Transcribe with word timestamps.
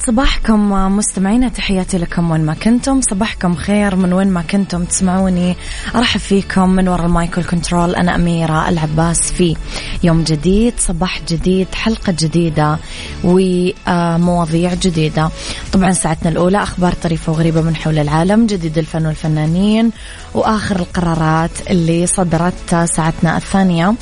يسعد 0.00 0.14
صباحكم 0.14 0.70
مستمعينا 0.96 1.48
تحياتي 1.48 1.98
لكم 1.98 2.30
وين 2.30 2.40
ما 2.40 2.54
كنتم. 2.54 3.00
صباحكم 3.00 3.54
خير 3.54 3.96
من 3.96 4.12
وين 4.12 4.28
ما 4.28 4.42
كنتم 4.42 4.84
تسمعوني. 4.84 5.56
أرحب 5.94 6.20
فيكم 6.20 6.70
من 6.70 6.88
وراء 6.88 7.06
المايكل 7.06 7.44
كنترول 7.44 7.94
أنا 7.94 8.14
أميرة 8.14 8.68
العباس 8.68 9.32
في 9.32 9.56
يوم 10.02 10.24
جديد 10.24 10.74
صباح 10.78 11.20
جديد 11.28 11.66
حلقة 11.74 12.14
جديدة 12.18 12.78
ومواضيع 13.24 14.74
جديدة. 14.74 15.30
طبعا 15.72 15.92
ساعتنا 15.92 16.30
الأولى 16.30 16.62
أخبار 16.62 16.92
طريفة 16.92 17.32
وغريبة 17.32 17.60
من 17.62 17.76
حول 17.76 17.98
العالم 17.98 18.46
جديد 18.46 18.78
الفن 18.78 19.06
والفنانين 19.06 19.90
وآخر 20.34 20.76
القرارات 20.76 21.50
اللي 21.70 22.06
صدرت 22.06 22.88
ساعتنا 22.96 23.36
الثانية. 23.36 23.94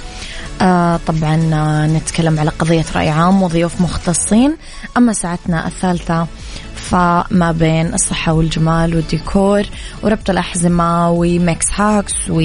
آه 0.63 1.01
طبعا 1.07 1.51
آه 1.55 1.87
نتكلم 1.87 2.39
على 2.41 2.51
قضية 2.51 2.85
رأي 2.97 3.09
عام 3.09 3.43
وضيوف 3.43 3.81
مختصين. 3.81 4.57
أما 4.97 5.13
ساعتنا 5.13 5.67
الثالثة 5.67 6.27
فما 6.75 7.53
بين 7.53 7.95
الصحة 7.95 8.33
والجمال 8.33 8.95
والديكور 8.97 9.63
وربط 10.03 10.31
الأحزمة 10.31 11.11
و 11.11 12.41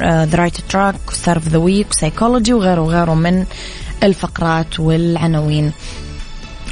Mix 0.00 0.07
hacks 0.07 0.19
و 0.19 0.21
the 0.21 0.28
right 0.34 0.60
track 0.60 0.94
و 1.08 1.16
surf 1.16 1.48
the 1.48 1.58
week 1.58 1.90
و 1.90 1.96
psychology 1.96 2.52
وغيره 2.54 2.80
وغيره 2.80 3.14
من 3.14 3.44
الفقرات 4.02 4.80
والعناوين. 4.80 5.72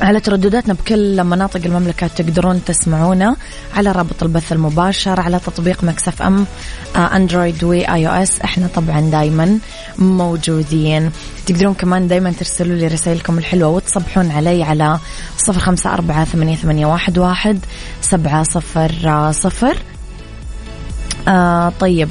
على 0.03 0.21
تردداتنا 0.21 0.75
بكل 0.75 1.25
مناطق 1.25 1.61
المملكة 1.65 2.07
تقدرون 2.07 2.65
تسمعونا 2.65 3.37
على 3.77 3.93
رابط 3.93 4.23
البث 4.23 4.53
المباشر 4.53 5.21
على 5.21 5.39
تطبيق 5.47 5.85
Mix 5.84 6.22
FM 6.22 6.47
آه، 6.97 7.17
Android 7.16 7.65
و 7.65 8.09
iOS. 8.09 8.41
إحنا 8.41 8.67
طبعا 8.75 9.01
دايما 9.01 9.59
موجودين. 9.99 11.11
تقدرون 11.47 11.75
كمان 11.75 12.09
دايما 12.09 12.33
ترسلوا 12.33 12.77
لي 12.77 12.87
رسائلكم 12.87 13.39
الحلوة 13.39 13.69
وتصبحون 13.69 14.31
علي 14.31 14.63
على 14.63 14.99
صفر 15.39 15.61
خمسة 15.61 15.95
أربعة 15.95 16.25
ثمانية, 16.25 16.57
ثمانية 16.57 16.87
واحد, 16.87 17.19
واحد 17.19 17.59
سبعة 18.01 18.43
صفر 18.43 19.33
صفر. 19.33 19.77
آه 21.29 21.73
طيب. 21.81 22.09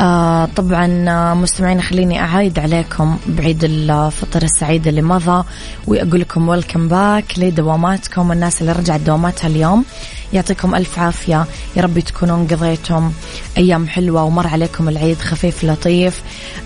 آه 0.00 0.48
طبعا 0.56 1.04
آه، 1.08 1.34
مستمعين 1.34 1.80
خليني 1.82 2.20
أعايد 2.20 2.58
عليكم 2.58 3.18
بعيد 3.26 3.64
الفطر 3.64 4.42
السعيد 4.42 4.86
اللي 4.86 5.02
مضى 5.02 5.44
وأقول 5.86 6.20
لكم 6.20 6.48
ويلكم 6.48 6.88
باك 6.88 7.38
لدواماتكم 7.38 8.32
الناس 8.32 8.60
اللي 8.60 8.72
رجعت 8.72 9.00
دواماتها 9.00 9.48
اليوم. 9.48 9.84
يعطيكم 10.32 10.74
ألف 10.74 10.98
عافية. 10.98 11.46
يا 11.76 11.82
رب 11.82 11.98
تكونون 11.98 12.46
قضيتم 12.46 13.12
أيام 13.58 13.88
حلوة 13.88 14.24
ومر 14.24 14.46
عليكم 14.46 14.88
العيد 14.88 15.18
خفيف 15.18 15.64
لطيف 15.64 16.22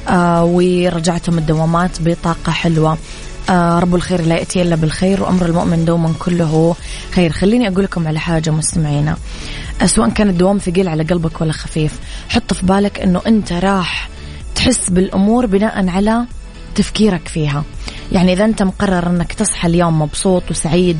آه 0.08 0.44
ورجعتم 0.44 1.38
الدوامات 1.38 1.90
بطاقة 2.00 2.52
حلوة. 2.52 2.98
رب 3.50 3.94
الخير 3.94 4.20
لا 4.20 4.34
يأتي 4.34 4.62
إلا 4.62 4.76
بالخير 4.76 5.22
وأمر 5.22 5.46
المؤمن 5.46 5.84
دوما 5.84 6.14
كله 6.18 6.76
خير. 7.12 7.32
خليني 7.32 7.68
أقول 7.68 7.84
لكم 7.84 8.08
على 8.08 8.20
حاجة 8.20 8.50
مستمعينا. 8.50 9.16
آه 9.82 9.86
سواء 9.86 10.08
كان 10.10 10.28
الدوام 10.28 10.58
ثقيل 10.58 10.88
على 10.88 11.02
قلبك 11.02 11.40
ولا 11.40 11.52
خفيف 11.52 11.92
حط 12.28 12.52
في 12.52 12.66
بالك 12.66 13.00
أنه 13.00 13.20
أنت 13.26 13.52
راح 13.52 14.08
تحس 14.54 14.90
بالأمور 14.90 15.46
بناء 15.46 15.88
على 15.88 16.24
تفكيرك 16.74 17.28
فيها. 17.28 17.64
يعني 18.12 18.32
إذا 18.32 18.44
أنت 18.44 18.62
مقرر 18.62 19.06
أنك 19.10 19.32
تصحى 19.32 19.68
اليوم 19.68 20.02
مبسوط 20.02 20.42
وسعيد 20.50 20.98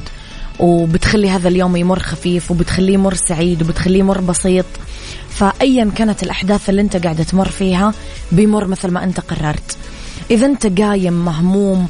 وبتخلي 0.59 1.31
هذا 1.31 1.49
اليوم 1.49 1.77
يمر 1.77 1.99
خفيف 1.99 2.51
وبتخليه 2.51 2.95
يمر 2.95 3.15
سعيد 3.15 3.63
وبتخليه 3.63 3.99
يمر 3.99 4.21
بسيط 4.21 4.67
فأيا 5.31 5.91
كانت 5.97 6.23
الأحداث 6.23 6.71
اللي 6.71 6.81
أنت 6.81 6.97
قاعدة 6.97 7.25
تمر 7.25 7.49
فيها 7.49 7.95
بيمر 8.33 8.67
مثل 8.67 8.91
ما 8.91 9.05
أنت 9.05 9.21
قررت. 9.21 9.77
إذا 10.31 10.47
أنت 10.47 10.81
قايم 10.81 11.25
مهموم 11.25 11.89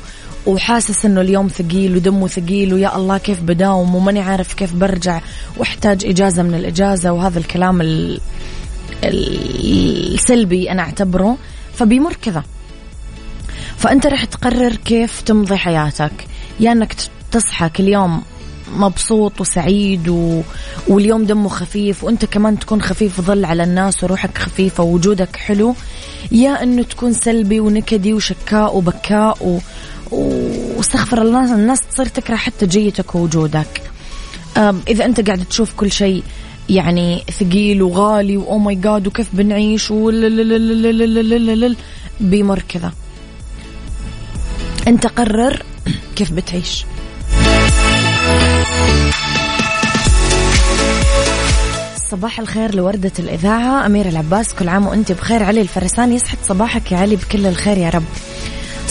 وحاسس 0.49 1.05
إنه 1.05 1.21
اليوم 1.21 1.49
ثقيل 1.49 1.97
ودمه 1.97 2.29
ثقيل 2.29 2.75
ويا 2.75 2.97
الله 2.97 3.19
كيف 3.19 3.41
بداوم 3.41 3.95
وماني 3.95 4.21
عارف 4.21 4.55
كيف 4.55 4.75
برجع 4.75 5.21
واحتاج 5.57 6.07
إجازة 6.07 6.43
من 6.43 6.55
الإجازة 6.55 7.13
وهذا 7.13 7.39
الكلام 7.39 7.81
السلبي 9.05 10.71
أنا 10.71 10.83
أعتبره 10.83 11.37
فبيمر 11.75 12.13
كذا. 12.23 12.45
فأنت 13.77 14.07
رح 14.07 14.25
تقرر 14.25 14.75
كيف 14.75 15.21
تمضي 15.21 15.57
حياتك. 15.57 16.13
يا 16.61 16.73
إنك 16.73 16.97
تصحى 17.31 17.69
كل 17.69 17.89
يوم 17.89 18.23
مبسوط 18.77 19.41
وسعيد 19.41 20.09
و... 20.09 20.43
واليوم 20.89 21.25
دمه 21.25 21.49
خفيف 21.49 22.05
وأنت 22.05 22.25
كمان 22.25 22.59
تكون 22.59 22.83
خفيف 22.83 23.21
ظل 23.21 23.45
على 23.45 23.63
الناس 23.63 24.05
وروحك 24.05 24.39
خفيفة 24.39 24.85
ووجودك 24.85 25.37
حلو. 25.37 25.75
يا 26.33 26.63
إنه 26.63 26.83
تكون 26.83 27.13
سلبي 27.13 27.61
ونكدي 27.61 28.15
وشكاء 28.15 28.77
وبكاء 28.77 29.47
و... 29.47 29.59
واستغفر 30.11 31.23
الله 31.23 31.55
الناس 31.55 31.81
تصير 31.81 32.07
تكره 32.07 32.37
حتى 32.37 32.67
جيتك 32.67 33.15
ووجودك. 33.15 33.83
إذا 34.89 35.05
أنت 35.05 35.21
قاعد 35.27 35.45
تشوف 35.45 35.75
كل 35.75 35.93
شيء 35.93 36.23
يعني 36.69 37.23
ثقيل 37.41 37.83
وغالي 37.83 38.37
و 38.37 38.59
oh 38.59 38.67
my 38.67 38.75
God 38.75 39.07
وكيف 39.07 39.29
بنعيش 39.33 39.93
بيمر 42.21 42.63
كذا. 42.69 42.93
أنت 44.89 45.07
قرر 45.07 45.63
كيف 46.17 46.33
بتعيش. 46.33 46.85
صباح 52.11 52.41
الخير 52.41 52.75
لوردة 52.75 53.13
الإذاعة 53.19 53.87
أمير 53.87 54.09
العباس 54.09 54.55
كل 54.55 54.69
عام 54.69 54.87
وأنت 54.87 55.13
بخير. 55.13 55.43
علي 55.43 55.61
الفرسان 55.61 56.13
يسعد 56.13 56.39
صباحك 56.49 56.93
يا 56.93 56.97
علي 56.97 57.17
بكل 57.17 57.47
الخير 57.47 57.79
يا 57.79 57.91
رب. 57.91 58.05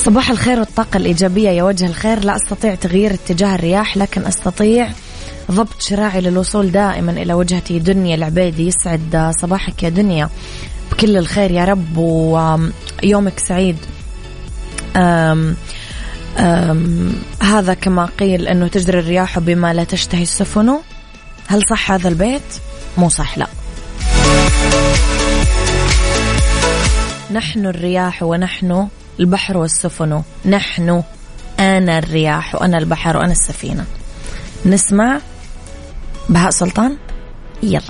صباح 0.08 0.30
الخير 0.30 0.60
والطاقة 0.60 0.98
الإيجابية. 0.98 1.50
يا 1.50 1.64
وجه 1.64 1.86
الخير 1.86 2.20
لا 2.24 2.36
أستطيع 2.36 2.76
تغيير 2.76 3.14
اتجاه 3.14 3.56
الرياح 3.56 3.98
لكن 3.98 4.26
أستطيع 4.26 4.90
ضبط 5.52 5.82
شراعي 5.82 6.22
للوصول 6.22 6.72
دائما 6.72 7.12
إلى 7.12 7.34
وجهتي. 7.34 7.80
دنيا 7.80 8.16
العبيدي 8.16 8.68
يسعد 8.68 9.34
صباحك 9.42 9.84
يا 9.84 9.90
دنيا. 9.90 10.30
بكل 10.92 11.18
الخير 11.18 11.52
يا 11.52 11.66
رب 11.66 11.98
ويومك 11.98 13.40
سعيد. 13.40 13.78
أم 14.96 15.56
أم 16.38 17.14
هذا 17.42 17.74
كما 17.74 18.10
قيل 18.20 18.48
أنه 18.48 18.68
تجري 18.68 19.00
الرياح 19.00 19.40
بما 19.40 19.74
لا 19.74 19.84
تشتهي 19.84 20.24
السفن. 20.24 20.74
هل 21.48 21.62
صح 21.70 21.92
هذا 21.92 22.08
البيت؟ 22.08 22.42
مو 22.98 23.10
صح 23.10 23.38
لا. 23.38 23.48
نحن 27.32 27.66
الرياح 27.66 28.24
ونحن 28.24 28.88
البحر 29.20 29.58
والسفن. 29.58 30.22
نحن 30.46 31.04
أنا 31.60 31.98
الرياح 31.98 32.56
وأنا 32.56 32.78
البحر 32.78 33.18
وأنا 33.18 33.32
السفينة. 33.32 33.86
نسمع 34.66 35.20
بهاء 36.30 36.50
سلطان. 36.50 36.98
يلا. 37.64 37.82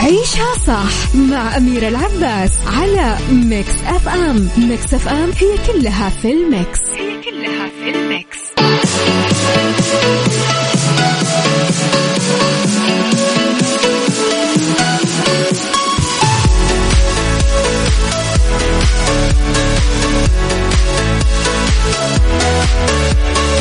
عيشها 0.00 0.54
صح 0.66 1.14
مع 1.14 1.56
أميرة 1.56 1.88
العباس 1.88 2.52
على 2.66 3.16
Mix 3.32 3.74
FM. 3.86 4.48
Mix 4.58 4.94
FM 4.94 5.30
هي 5.40 5.72
كلها 5.72 6.08
في 6.08 6.32
ال 6.32 6.42
Mix. 6.42 6.80
هي 6.96 7.22
كلها 7.22 7.68
في 7.68 7.90
ال 7.90 8.00
Mix. 8.00 8.38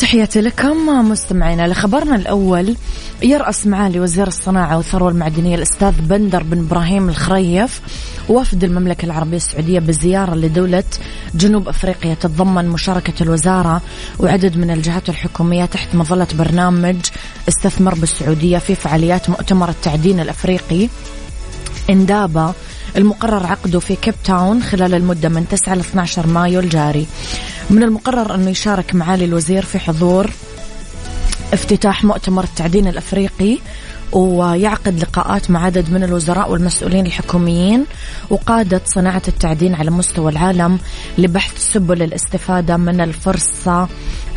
تحياتي 0.00 0.40
لكم 0.40 1.08
مستمعينا 1.10 1.68
لخبرنا 1.68 2.16
الأول 2.16 2.76
يرأس 3.22 3.66
معالي 3.66 4.00
وزير 4.00 4.26
الصناعة 4.26 4.76
والثروة 4.76 5.10
المعدنية 5.10 5.54
الأستاذ 5.54 5.92
بندر 6.00 6.42
بن 6.42 6.58
إبراهيم 6.58 7.08
الخريف 7.08 7.80
وفد 8.28 8.64
المملكة 8.64 9.04
العربية 9.04 9.36
السعودية 9.36 9.78
بزيارة 9.78 10.34
لدولة 10.34 10.84
جنوب 11.34 11.68
أفريقيا 11.68 12.14
تتضمن 12.14 12.68
مشاركة 12.68 13.22
الوزارة 13.22 13.82
وعدد 14.18 14.56
من 14.56 14.70
الجهات 14.70 15.08
الحكومية 15.08 15.64
تحت 15.64 15.94
مظلة 15.94 16.26
برنامج 16.34 16.96
استثمر 17.48 17.94
بالسعودية 17.94 18.58
في 18.58 18.74
فعاليات 18.74 19.30
مؤتمر 19.30 19.68
التعدين 19.68 20.20
الأفريقي 20.20 20.88
اندابا 21.90 22.54
المقرر 22.96 23.46
عقده 23.46 23.80
في 23.80 23.96
كيب 23.96 24.14
تاون 24.24 24.62
خلال 24.62 24.94
المدة 24.94 25.28
من 25.28 25.48
9 25.48 25.74
ل 25.74 25.80
12 25.80 26.26
مايو 26.26 26.60
الجاري. 26.60 27.06
من 27.70 27.82
المقرر 27.82 28.34
أنه 28.34 28.50
يشارك 28.50 28.94
معالي 28.94 29.24
الوزير 29.24 29.64
في 29.64 29.78
حضور 29.78 30.30
افتتاح 31.52 32.04
مؤتمر 32.04 32.44
التعدين 32.44 32.86
الأفريقي 32.86 33.58
ويعقد 34.12 35.00
لقاءات 35.00 35.50
مع 35.50 35.64
عدد 35.64 35.90
من 35.90 36.04
الوزراء 36.04 36.50
والمسؤولين 36.50 37.06
الحكوميين 37.06 37.84
وقادة 38.30 38.80
صناعة 38.84 39.22
التعدين 39.28 39.74
على 39.74 39.90
مستوى 39.90 40.32
العالم 40.32 40.78
لبحث 41.18 41.72
سبل 41.72 42.02
الاستفادة 42.02 42.76
من 42.76 43.00
الفرصة 43.00 43.88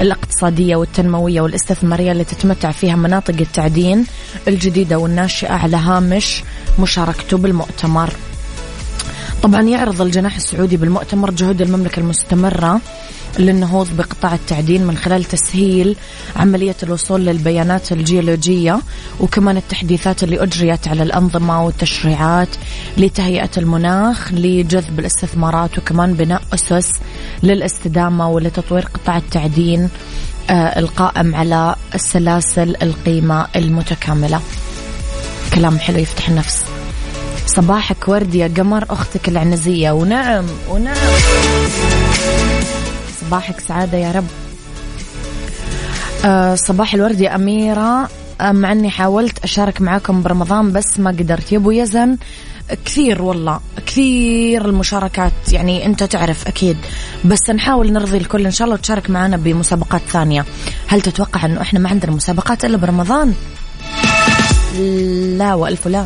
الاقتصادية 0.02 0.76
والتنموية 0.76 1.42
والاستثمارية 1.42 2.12
اللي 2.12 2.24
تتمتع 2.24 2.72
فيها 2.72 2.96
مناطق 2.96 3.36
التعدين 3.40 4.06
الجديدة 4.48 4.98
والناشئة 4.98 5.54
على 5.54 5.78
هامش 5.78 6.44
مشاركته 6.80 7.38
بالمؤتمر. 7.38 8.14
طبعا 9.44 9.62
يعرض 9.62 10.02
الجناح 10.02 10.36
السعودي 10.36 10.78
بالمؤتمر 10.78 11.32
جهود 11.32 11.62
المملكة 11.62 12.00
المستمرة 12.00 12.82
للنهوض 13.40 13.88
بقطاع 13.98 14.34
التعدين 14.34 14.84
من 14.88 14.98
خلال 14.98 15.24
تسهيل 15.24 15.96
عملية 16.36 16.76
الوصول 16.84 17.26
للبيانات 17.26 17.92
الجيولوجية 17.92 18.80
وكمان 19.20 19.58
التحديثات 19.58 20.24
اللي 20.24 20.44
أجريت 20.44 20.88
على 20.88 21.04
الأنظمة 21.04 21.66
والتشريعات 21.66 22.48
لتهيئة 22.98 23.50
المناخ 23.58 24.34
لجذب 24.34 25.00
الاستثمارات 25.00 25.78
وكمان 25.78 26.14
بناء 26.14 26.42
أسس 26.54 26.92
للاستدامة 27.44 28.30
ولتطوير 28.30 28.86
قطاع 28.86 29.18
التعدين 29.18 29.90
آه، 30.50 30.80
القائم 30.80 31.36
على 31.36 31.76
السلاسل 31.96 32.76
القيمة 32.82 33.48
المتكاملة. 33.56 34.42
كلام 35.54 35.80
حلو 35.80 35.98
يفتح 35.98 36.30
النفس. 36.30 36.66
صباحك 37.48 38.08
ورد 38.08 38.36
يا 38.36 38.52
قمر 38.58 38.86
أختك 38.90 39.30
العنزية. 39.30 39.92
ونعم 39.92 40.46
ونعم. 40.70 40.96
صباحك 43.22 43.60
سعادة 43.60 43.98
يا 43.98 44.12
رب. 44.12 44.28
أه 46.26 46.56
صباح 46.56 46.94
الورد 46.94 47.22
يا 47.22 47.36
أميرة. 47.36 48.10
أه 48.42 48.52
مع 48.52 48.72
أني 48.72 48.90
حاولت 48.90 49.44
أشارك 49.44 49.82
معاكم 49.82 50.24
برمضان 50.24 50.72
بس 50.74 51.00
ما 51.00 51.10
قدرت. 51.10 51.52
يا 51.52 51.58
أبو 51.58 51.72
يزن 51.72 52.18
كثير 52.86 53.22
والله 53.22 53.60
كثير 53.86 54.66
المشاركات. 54.66 55.32
يعني 55.52 55.86
أنت 55.86 56.04
تعرف 56.04 56.48
أكيد. 56.48 56.78
بس 57.26 57.50
نحاول 57.50 57.94
نرضي 57.94 58.18
الكل 58.18 58.46
إن 58.46 58.52
شاء 58.52 58.66
الله 58.66 58.76
وتشارك 58.76 59.10
معنا 59.10 59.38
بمسابقات 59.38 60.02
ثانية. 60.10 60.46
هل 60.88 61.02
تتوقع 61.02 61.46
أنه 61.46 61.62
إحنا 61.62 61.80
ما 61.80 61.90
عندنا 61.90 62.12
مسابقات 62.12 62.66
إلا 62.66 62.78
برمضان؟ 62.78 63.34
لا 65.38 65.54
وألف 65.54 65.88
لا 65.88 66.06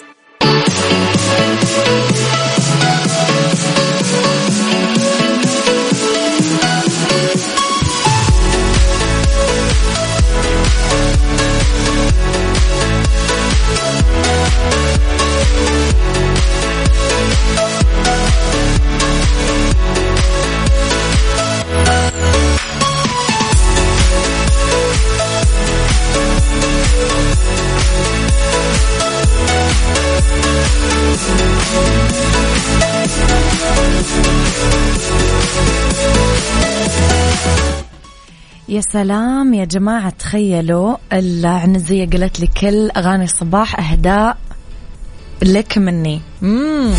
يا 38.81 38.85
سلام 38.93 39.53
يا 39.53 39.65
جماعة 39.65 40.09
تخيلوا 40.09 40.97
العنزية 41.13 42.09
قالت 42.09 42.39
لي 42.39 42.47
كل 42.47 42.89
أغاني 42.89 43.23
الصباح 43.23 43.91
أهداء 43.91 44.37
لك 45.41 45.77
مني. 45.77 46.21
مم. 46.41 46.93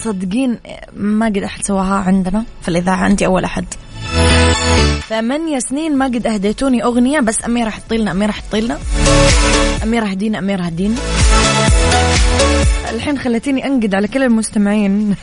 صدقين 0.00 0.58
ما 0.96 1.26
قد 1.26 1.36
أحد 1.38 1.64
سواها 1.64 1.94
عندنا 1.94 2.44
في 2.62 2.68
الإذاعة 2.68 3.06
أنت 3.06 3.22
أول 3.22 3.44
أحد. 3.44 3.64
ثمانية 5.08 5.58
سنين 5.58 5.96
ما 5.96 6.04
قد 6.04 6.26
أهديتوني 6.26 6.84
أغنية 6.84 7.20
بس 7.20 7.44
أميرة 7.44 7.70
حطي 7.70 7.96
لنا 7.96 8.10
أميرة 8.10 8.32
حطي 8.32 8.60
لنا. 8.60 8.78
أميرة 9.82 10.06
هدينا 10.06 10.38
أميرة 10.38 10.62
هدينا. 10.62 10.96
الحين 12.90 13.18
خلتيني 13.18 13.66
أنقد 13.66 13.94
على 13.94 14.08
كل 14.08 14.22
المستمعين. 14.22 15.16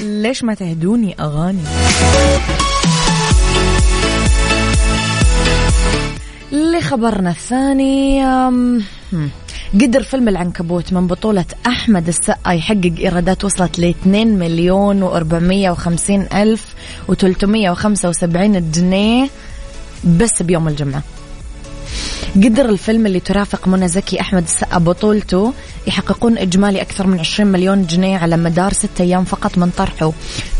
ليش 0.22 0.44
ما 0.44 0.54
تهدوني 0.54 1.16
أغاني؟ 1.20 1.62
لخبرنا 6.52 7.30
الثاني 7.30 8.24
قدر 9.74 10.02
فيلم 10.02 10.28
العنكبوت 10.28 10.92
من 10.92 11.06
بطولة 11.06 11.44
أحمد 11.66 12.08
السقا 12.08 12.52
يحقق 12.52 12.92
إيرادات 12.98 13.44
وصلت 13.44 13.78
ل 13.78 13.84
2 13.84 14.38
مليون 14.38 15.10
و450 15.10 16.34
ألف 16.34 16.74
و375 17.12 18.36
جنيه 18.74 19.28
بس 20.04 20.42
بيوم 20.42 20.68
الجمعة. 20.68 21.02
قدر 22.36 22.68
الفيلم 22.68 23.06
اللي 23.06 23.20
ترافق 23.20 23.68
منى 23.68 23.88
زكي 23.88 24.20
أحمد 24.20 24.42
السقا 24.42 24.78
بطولته 24.78 25.52
يحققون 25.86 26.38
إجمالي 26.38 26.82
أكثر 26.82 27.06
من 27.06 27.18
20 27.18 27.52
مليون 27.52 27.86
جنيه 27.86 28.18
على 28.18 28.36
مدار 28.36 28.72
ستة 28.72 29.02
أيام 29.02 29.24
فقط 29.24 29.58
من 29.58 29.70
طرحه. 29.70 30.12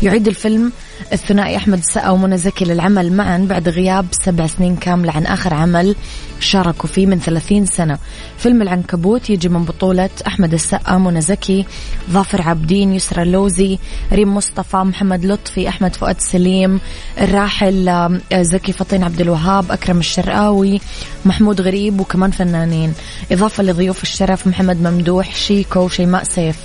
يعيد 0.03 0.27
الفيلم 0.27 0.71
الثنائي 1.13 1.55
أحمد 1.55 1.77
السقا 1.77 2.09
ومنى 2.09 2.37
زكي 2.37 2.65
للعمل 2.65 3.13
معا 3.13 3.37
بعد 3.49 3.69
غياب 3.69 4.05
سبع 4.11 4.47
سنين 4.47 4.75
كاملة 4.75 5.11
عن 5.11 5.25
آخر 5.25 5.53
عمل 5.53 5.95
شاركوا 6.39 6.89
فيه 6.89 7.05
من 7.05 7.19
30 7.19 7.65
سنة. 7.65 7.97
فيلم 8.37 8.61
العنكبوت 8.61 9.29
يجي 9.29 9.49
من 9.49 9.63
بطولة 9.63 10.09
أحمد 10.27 10.53
السقا 10.53 10.97
منى 10.97 11.21
زكي 11.21 11.65
ظافر 12.11 12.41
عابدين 12.41 12.93
يسرى 12.93 13.23
اللوزي 13.23 13.77
ريم 14.13 14.35
مصطفى 14.35 14.77
محمد 14.77 15.25
لطفي 15.25 15.69
أحمد 15.69 15.95
فؤاد 15.95 16.19
سليم 16.19 16.79
الراحل 17.21 18.19
زكي 18.33 18.73
فطين 18.73 19.03
عبد 19.03 19.21
الوهاب 19.21 19.71
أكرم 19.71 19.99
الشرقاوي 19.99 20.81
محمود 21.25 21.61
غريب 21.61 21.99
وكمان 21.99 22.31
فنانين. 22.31 22.93
إضافة 23.31 23.63
لضيوف 23.63 24.03
الشرف 24.03 24.47
محمد 24.47 24.81
ممدوح 24.81 25.35
شيكو 25.35 25.79
وشيماء 25.79 26.23
سيف. 26.23 26.55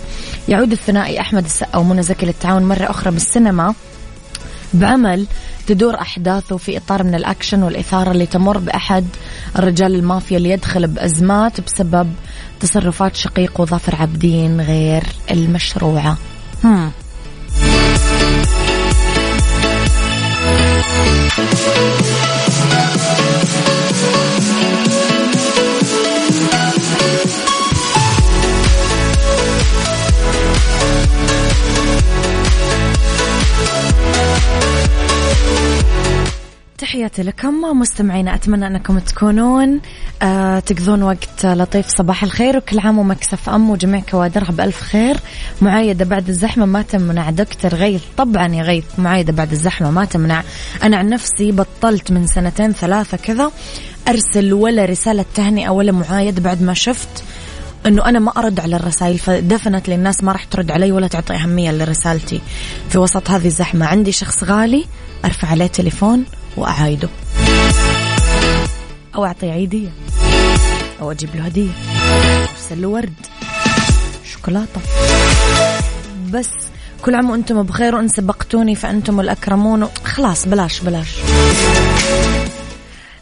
يعود 0.49 0.73
الثنائي 0.73 1.21
أحمد 1.21 1.45
السقا 1.45 1.79
ومنى 1.79 2.03
زكي 2.03 2.27
للتعاون 2.27 2.63
مرة 2.63 2.91
أخرى 2.91 3.11
بالسينما. 3.11 3.75
بعمل 4.75 5.27
تدور 5.67 6.01
أحداثه 6.01 6.57
في 6.57 6.77
إطار 6.77 7.03
من 7.03 7.15
الأكشن 7.15 7.63
والإثارة 7.63 8.11
اللي 8.11 8.27
تمر 8.27 8.59
بأحد 8.59 9.07
الرجال 9.59 9.95
المافيا 9.95 10.37
اللي 10.37 10.51
يدخل 10.51 10.87
بأزمات 10.87 11.61
بسبب 11.61 12.13
تصرفات 12.61 13.17
شقيق 13.17 13.61
وظفر 13.61 13.97
عابدين 13.97 14.61
غير 14.61 15.03
المشروعة 15.31 16.17
هم. 16.65 16.91
تحياتي 37.17 37.23
لكم. 37.23 37.79
مستمعينا 37.81 38.35
أتمنى 38.35 38.67
أنكم 38.67 38.99
تكونون 38.99 39.81
آه 40.23 40.59
تقضون 40.59 41.03
وقت 41.03 41.47
لطيف. 41.47 41.87
صباح 41.89 42.23
الخير 42.23 42.57
وكل 42.57 42.79
عام 42.79 42.99
ومكسف 42.99 43.49
أم 43.49 43.71
وجميع 43.71 44.01
كوادرها 44.01 44.51
بألف 44.51 44.81
خير. 44.81 45.17
معايدة 45.63 46.05
بعد 46.05 46.29
الزحمة 46.29 46.67
ما 46.67 46.83
تمنع 46.83 47.31
دكتور 47.31 47.75
غيث 47.75 48.03
طبعا 48.17 48.55
يا 48.55 48.63
غيث 48.63 48.85
معايدة 48.99 49.33
بعد 49.33 49.53
الزحمة 49.53 49.91
ما 49.91 50.05
تمنع 50.05 50.43
أنا 50.83 50.97
عن 50.97 51.09
نفسي 51.09 51.53
بطلت 51.53 52.13
من 52.13 52.27
سنتين 52.27 52.73
ثلاثة 52.73 53.17
كذا 53.17 53.51
أرسل 54.09 54.53
ولا 54.53 54.85
رسالة 54.85 55.25
تهنئة 55.35 55.71
ولا 55.71 55.93
معايدة 55.93 56.43
بعد 56.43 56.63
ما 56.63 56.75
شفت 56.75 57.25
إنه 57.87 58.05
أنا 58.09 58.19
ما 58.19 58.33
أرد 58.37 58.61
على 58.61 58.77
الرسائل. 58.77 59.19
فدفنت 59.19 59.89
للناس 59.89 60.25
ما 60.25 60.33
راح 60.33 60.45
ترد 60.45 60.71
علي 60.71 60.93
ولا 60.93 61.09
تعطي 61.09 61.35
أهمية 61.35 61.71
لرسالتي. 61.73 62.41
في 62.89 62.99
وسط 62.99 63.31
هذه 63.31 63.47
الزحمة 63.47 63.87
عندي 63.87 64.13
شخص 64.13 64.45
غالي 64.45 64.85
أرفع 65.25 65.49
عليه 65.49 65.67
تليفون. 65.67 66.25
وأعايده. 66.57 67.09
أو 69.15 69.25
أعطيه 69.25 69.51
عيدية. 69.51 69.89
أو 71.01 71.13
أجيب 71.13 71.37
له 71.37 71.43
هدية. 71.43 71.71
أرسل 72.51 72.83
له 72.83 72.89
ورد. 72.89 73.13
شوكولاتة. 74.25 74.81
بس 76.33 76.51
كل 77.03 77.15
عام 77.15 77.31
وأنتم 77.31 77.63
بخير 77.63 77.95
وإن 77.95 78.09
سبقتوني 78.09 78.75
فأنتم 78.75 79.21
الأكرمون. 79.21 79.89
خلاص 80.05 80.49
بلاش 80.49 80.81
بلاش. 80.81 81.17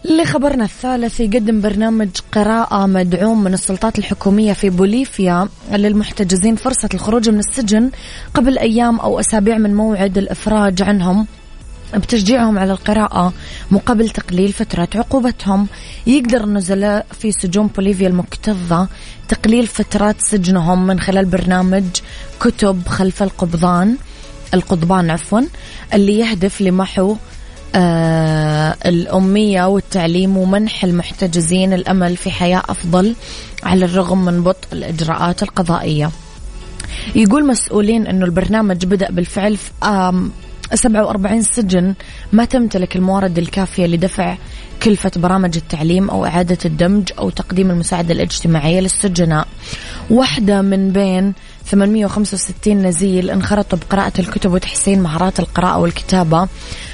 لخبرنا 0.04 0.64
الثالث 0.64 1.20
يقدم 1.20 1.60
برنامج 1.60 2.08
قراءة 2.32 2.86
مدعوم 2.86 3.44
من 3.44 3.54
السلطات 3.54 3.98
الحكومية 3.98 4.52
في 4.52 4.70
بوليفيا 4.70 5.48
للمحتجزين 5.72 6.56
فرصة 6.56 6.88
الخروج 6.94 7.30
من 7.30 7.38
السجن 7.38 7.90
قبل 8.34 8.58
أيام 8.58 9.00
أو 9.00 9.20
أسابيع 9.20 9.58
من 9.58 9.74
موعد 9.74 10.18
الإفراج 10.18 10.82
عنهم. 10.82 11.26
بتشجيعهم 11.98 12.58
على 12.58 12.72
القراءة 12.72 13.32
مقابل 13.70 14.10
تقليل 14.10 14.52
فترة 14.52 14.88
عقوبتهم. 14.94 15.66
يقدر 16.06 16.44
النزلاء 16.44 17.06
في 17.20 17.32
سجون 17.32 17.66
بوليفيا 17.66 18.08
المكتظة 18.08 18.88
تقليل 19.28 19.66
فترات 19.66 20.16
سجنهم 20.18 20.86
من 20.86 21.00
خلال 21.00 21.24
برنامج 21.24 21.84
كتب 22.40 22.88
خلف 22.88 23.22
القبضان 23.22 23.96
القضبان 24.54 25.10
عفوا 25.10 25.40
اللي 25.94 26.18
يهدف 26.18 26.60
لمحو 26.60 27.16
آه 27.74 28.76
الأمية 28.86 29.66
والتعليم 29.68 30.36
ومنح 30.36 30.84
المحتجزين 30.84 31.72
الأمل 31.72 32.16
في 32.16 32.30
حياة 32.30 32.62
أفضل 32.68 33.14
على 33.62 33.84
الرغم 33.84 34.24
من 34.24 34.42
بطء 34.42 34.68
الإجراءات 34.72 35.42
القضائية. 35.42 36.10
يقول 37.14 37.46
مسؤولين 37.46 38.06
أنه 38.06 38.24
البرنامج 38.24 38.86
بدأ 38.86 39.10
بالفعل 39.10 39.56
في 39.56 39.70
47 40.74 41.42
سجن 41.42 41.94
ما 42.32 42.44
تمتلك 42.44 42.96
الموارد 42.96 43.38
الكافية 43.38 43.86
لدفع 43.86 44.36
كلفة 44.82 45.10
برامج 45.16 45.56
التعليم 45.56 46.10
أو 46.10 46.26
إعادة 46.26 46.58
الدمج 46.64 47.12
أو 47.18 47.30
تقديم 47.30 47.70
المساعدة 47.70 48.14
الاجتماعية 48.14 48.80
للسجناء. 48.80 49.46
واحدة 50.10 50.62
من 50.62 50.92
بين 50.92 51.32
865 51.64 52.86
نزيل 52.86 53.30
انخرطوا 53.30 53.78
بقراءة 53.78 54.12
الكتب 54.18 54.52
وتحسين 54.52 55.02
مهارات 55.02 55.40
القراءة 55.40 55.78
والكتابة. 55.78 56.48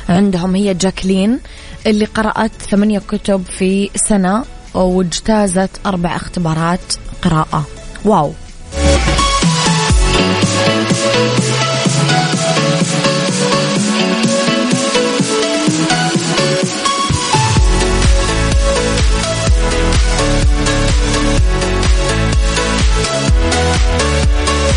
عندهم 0.09 0.55
هي 0.55 0.75
جاكلين 0.75 1.39
اللي 1.87 2.05
قرأت 2.05 2.53
ثمانية 2.71 2.99
كتب 2.99 3.43
في 3.59 3.91
سنة 3.95 4.45
واجتازت 4.75 5.71
أربع 5.87 6.17
اختبارات 6.17 6.81
قراءة. 7.23 7.67
واو. 8.05 8.33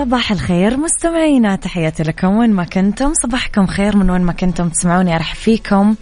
صباح 0.00 0.32
الخير 0.32 0.76
مستمعينا 0.76 1.56
تحياتي 1.56 2.02
لكم. 2.02 2.36
وين 2.36 2.50
ما 2.50 2.64
كنتم 2.64 3.12
صباحكم 3.22 3.66
خير 3.66 3.96
من 3.96 4.10
وين 4.10 4.20
ما 4.20 4.32
كنتم 4.32 4.68
تسمعوني 4.68 5.16
أرحب 5.16 5.36
فيكم. 5.36 5.94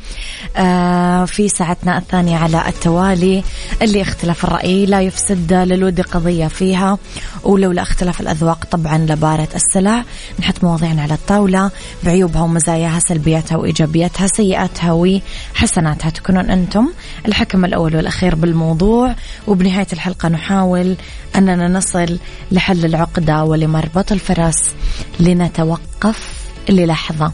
آه 0.56 1.24
في 1.24 1.48
ساعتنا 1.48 1.98
الثانية 1.98 2.36
على 2.36 2.68
التوالي 2.68 3.44
اللي 3.82 4.02
اختلاف 4.02 4.44
الرأي 4.44 4.86
لا 4.86 5.00
يفسد 5.00 5.52
للود 5.52 6.00
قضية 6.00 6.46
فيها. 6.46 6.98
ولولا 7.42 7.82
اختلاف 7.82 8.20
الأذواق 8.20 8.64
طبعا 8.64 8.98
لبارة 8.98 9.48
السلع. 9.54 10.04
نحط 10.40 10.64
مواضيعنا 10.64 11.02
على 11.02 11.14
الطاولة. 11.14 11.70
بعيوبها 12.04 12.42
ومزاياها 12.42 12.98
سلبياتها 12.98 13.56
وإيجابياتها 13.56 14.26
سيئاتها 14.26 14.92
وحسناتها 14.92 16.10
تكونون 16.10 16.50
أنتم 16.50 16.88
الحكم 17.28 17.64
الأول 17.64 17.96
والأخير 17.96 18.34
بالموضوع. 18.34 19.14
وبنهاية 19.46 19.88
الحلقة 19.92 20.28
نحاول 20.28 20.96
أننا 21.36 21.68
نصل 21.68 22.18
لحل 22.52 22.84
العقدة 22.84 23.44
ولمربط 23.88 24.12
الفرس 24.12 24.74
لنتوقف 25.20 26.34
للحظة. 26.68 27.32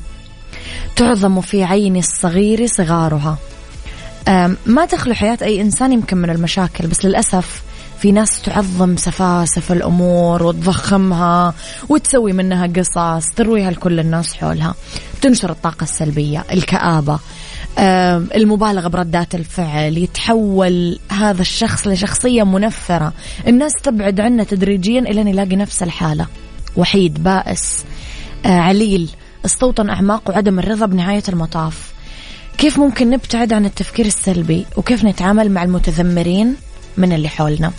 تعظم 0.97 1.41
في 1.41 1.65
عين 1.65 1.97
الصغير 1.97 2.67
صغارها. 2.67 3.39
ما 4.67 4.87
تخلو 4.91 5.15
حياة 5.15 5.39
أي 5.43 5.61
إنسان 5.61 5.93
يمكن 5.93 6.17
من 6.17 6.31
المشاكل 6.31 6.87
بس 6.87 7.05
للأسف 7.05 7.63
في 7.99 8.13
ناس 8.13 8.43
تعظم 8.43 8.97
سفاسف 8.97 9.73
الأمور 9.73 10.43
وتضخمها 10.43 11.55
وتسوي 11.89 12.33
منها 12.33 12.67
قصص 12.67 13.27
ترويها 13.37 13.71
لكل 13.71 14.01
الناس 14.01 14.35
حولها. 14.35 14.75
تنشر 15.23 15.51
الطاقة 15.51 15.85
السلبية 15.85 16.45
الكآبة. 16.53 17.19
المبالغة 18.35 18.89
بردات 18.89 19.35
الفعل 19.35 19.99
يتحول 19.99 20.99
هذا 21.11 21.41
الشخص 21.41 21.87
لشخصية 21.87 22.43
منفرة. 22.43 23.13
الناس 23.47 23.73
تبعد 23.83 24.21
عنه 24.21 24.45
تدريجيا 24.45 25.01
إلى 25.01 25.21
أن 25.21 25.29
يلاقي 25.29 25.57
نفس 25.57 25.83
الحالة. 25.83 26.27
وحيد 26.77 27.23
بائس. 27.23 27.85
آه، 28.47 28.49
عليل 28.49 29.11
استوطن 29.45 29.91
أعماق 29.91 30.31
وعدم 30.31 30.59
الرضا 30.59 30.87
بنهاية 30.87 31.23
المطاف. 31.29 31.93
كيف 32.59 32.79
ممكن 32.79 33.11
نبتعد 33.11 33.53
عن 33.53 33.65
التفكير 33.65 34.07
السلبي؟ 34.07 34.67
وكيف 34.77 35.05
نتعامل 35.05 35.51
مع 35.51 35.63
المتذمرين 35.63 36.57
من 36.97 37.13
اللي 37.13 37.29
حولنا؟ 37.29 37.73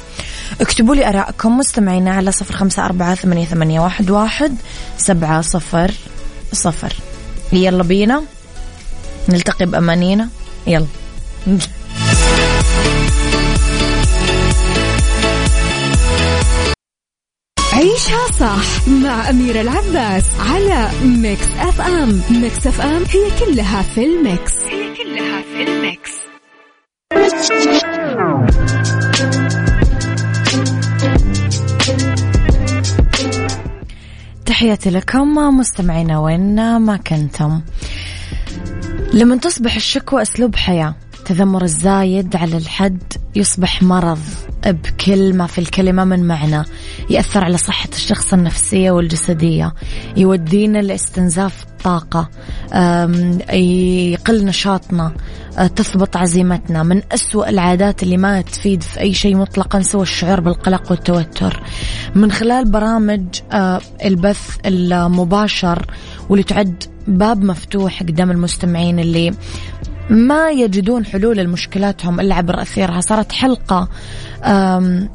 اكتبوا 0.61 0.95
لي 0.95 1.09
أراءكم 1.09 1.57
مستمعينا 1.57 2.11
على 2.11 2.31
صفر 2.31 2.55
خمسة 2.55 2.85
أربعة 2.85 3.15
ثمانية, 3.15 3.45
ثمانية 3.45 3.79
واحد, 3.79 4.09
واحد 4.09 4.55
سبعة 4.97 5.41
صفر 5.41 5.91
صفر. 6.53 6.93
يلا 7.53 7.83
بينا. 7.83 8.23
نلتقي 9.29 9.65
بأمانينا. 9.65 10.29
يلا. 10.67 10.85
عيشها 17.75 18.27
صح 18.39 18.87
مع 18.87 19.29
أميرة 19.29 19.61
العباس 19.61 20.23
على 20.39 20.89
Mix 21.05 21.47
FM. 21.59 22.21
Mix 22.31 22.67
FM 22.67 23.03
هي 23.09 23.45
كلها 23.45 23.81
في 23.81 24.05
ال 24.05 24.15
Mix. 24.15 24.53
هي 24.63 24.95
كلها 24.95 25.41
في 25.41 25.63
ال 25.63 25.73
Mix. 25.73 26.11
تحياتي 34.45 34.89
لكم 34.89 35.57
مستمعينا 35.57 36.19
وين 36.19 36.77
ما 36.77 36.97
كنتم. 36.97 37.61
لما 39.13 39.35
تصبح 39.35 39.75
الشكوى 39.75 40.21
أسلوب 40.21 40.55
حياة. 40.55 40.95
التذمر 41.25 41.63
الزايد 41.63 42.35
على 42.35 42.57
الحد 42.57 43.13
يصبح 43.35 43.83
مرض 43.83 44.19
بكل 44.65 45.33
ما 45.33 45.47
في 45.47 45.57
الكلمة 45.57 46.03
من 46.03 46.27
معنى. 46.27 46.63
يأثر 47.09 47.43
على 47.43 47.57
صحة 47.57 47.89
الشخص 47.93 48.33
النفسية 48.33 48.91
والجسدية. 48.91 49.73
يودينا 50.17 50.77
لاستنزاف 50.77 51.63
الطاقة. 51.63 52.29
يقل 53.53 54.45
نشاطنا. 54.45 55.13
أه، 55.57 55.67
تثبط 55.67 56.17
عزيمتنا. 56.17 56.83
من 56.83 57.01
أسوأ 57.11 57.49
العادات 57.49 58.03
اللي 58.03 58.17
ما 58.17 58.41
تفيد 58.41 58.83
في 58.83 58.99
أي 58.99 59.13
شيء 59.13 59.35
مطلقا 59.35 59.81
سوى 59.81 60.01
الشعور 60.01 60.39
بالقلق 60.39 60.91
والتوتر. 60.91 61.63
من 62.15 62.31
خلال 62.31 62.71
برامج 62.71 63.25
أه، 63.51 63.81
البث 64.05 64.57
المباشر 64.65 65.85
واللي 66.29 66.43
تعد 66.43 66.83
باب 67.07 67.43
مفتوح 67.43 68.03
قدام 68.03 68.31
المستمعين 68.31 68.99
اللي 68.99 69.33
ما 70.09 70.51
يجدون 70.51 71.05
حلول 71.05 71.37
لمشكلاتهم 71.37 72.19
إلا 72.19 72.35
عبر 72.35 72.61
أثيرها. 72.61 73.01
صارت 73.01 73.31
حلقة 73.31 73.89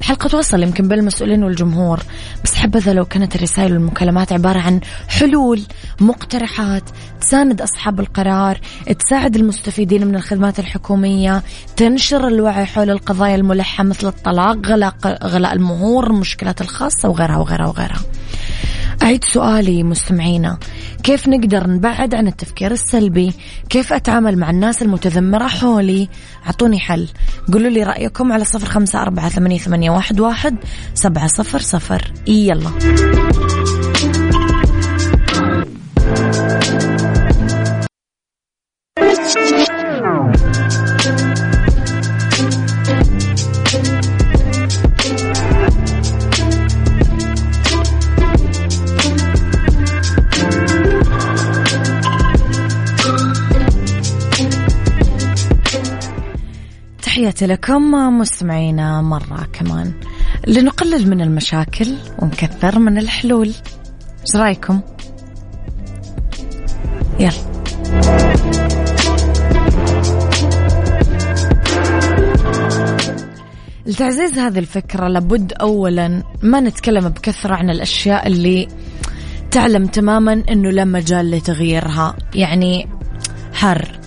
حلقة 0.03 0.39
وصل 0.39 0.63
يمكن 0.63 0.89
بين 0.89 0.99
المسؤولين 0.99 1.45
والجمهور. 1.45 2.01
بس 2.45 2.55
حبذا 2.55 2.93
لو 2.93 3.05
كانت 3.05 3.37
الرسائل 3.37 3.73
والمكالمات 3.73 4.33
عبارة 4.33 4.59
عن 4.59 4.81
حلول 5.09 5.63
مقترحات 6.01 6.83
تساند 7.21 7.63
أصحاب 7.63 8.01
القرار 8.01 8.61
تساعد 8.99 9.37
المستفيدين 9.37 10.07
من 10.07 10.17
الخدمات 10.17 10.59
الحكومية 10.59 11.43
تنشر 11.77 12.29
الوعي 12.29 12.65
حول 12.65 12.91
القضايا 12.91 13.35
الملحة 13.35 13.85
مثل 13.85 14.07
الطلاق 14.07 14.67
غلاء, 14.67 14.95
غلاء 15.25 15.53
المهور 15.53 16.07
المشكلات 16.07 16.61
الخاصة 16.61 17.09
وغيرها 17.09 17.37
وغيرها 17.37 17.67
وغيرها. 17.67 18.01
أعيد 19.03 19.25
سؤالي 19.25 19.83
مستمعينا. 19.83 20.59
كيف 21.03 21.29
نقدر 21.29 21.71
نبعد 21.71 22.15
عن 22.15 22.27
التفكير 22.27 22.73
السلبي؟ 22.73 23.33
كيف 23.69 23.93
أتعامل 23.93 24.39
مع 24.39 24.51
الناس 24.51 24.83
المتذمرة 24.83 25.49
حولي؟ 25.49 26.09
أعطوني 26.47 26.79
حل. 26.79 27.09
قولوا 27.53 27.71
لي 27.71 27.83
رأيكم 27.83 28.33
على 28.33 28.45
صفر 28.45 28.67
خمسة 28.67 29.03
أربعة 29.03 29.29
ثمانية, 29.29 29.91
واحد 29.91 30.57
سبعة 30.95 31.27
صفر 31.27 31.59
صفر. 31.59 32.13
يلا. 32.27 32.71
تحياتي 57.31 57.47
لكم 57.47 57.91
مستمعينا 58.19 59.03
مرة 59.03 59.49
كمان. 59.53 59.93
لنقلل 60.47 61.11
من 61.11 61.21
المشاكل 61.21 61.95
ونكثر 62.19 62.79
من 62.79 62.99
الحلول. 62.99 63.47
إيش 63.47 64.37
رأيكم؟ 64.37 64.81
يلا. 67.21 67.33
لتعزيز 73.87 74.39
هذه 74.39 74.59
الفكرة 74.59 75.09
لابد 75.09 75.53
أولا 75.53 76.23
ما 76.43 76.61
نتكلم 76.61 77.09
بكثرة 77.09 77.55
عن 77.55 77.71
الأشياء 77.71 78.27
اللي 78.27 78.69
تعلم 79.51 79.87
تماما 79.87 80.33
أنه 80.33 80.71
لا 80.71 80.85
مجال 80.85 81.31
لتغييرها. 81.31 82.17
يعني 82.35 82.89
حر. 83.53 84.01